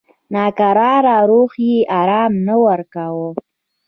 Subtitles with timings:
[0.35, 3.29] ناکراره روح یې آرام نه ورکاوه.